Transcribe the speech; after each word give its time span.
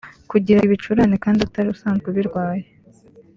kugira 0.31 0.63
ibicurane 0.67 1.15
kandi 1.23 1.39
utari 1.41 1.67
usazwe 1.75 2.05
ubirwaye 2.09 2.65